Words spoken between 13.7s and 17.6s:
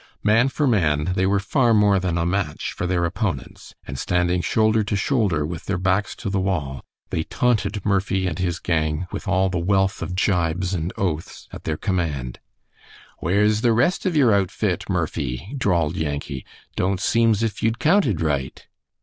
rest of your outfit, Murphy?" drawled Yankee. "Don't seem's